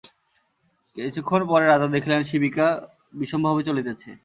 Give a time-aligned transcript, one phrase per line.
[0.97, 2.67] কিছুক্ষণ পরে রাজা দেখিলেন, শিবিকা
[3.13, 4.09] বিষমভাবে চলিতেছে।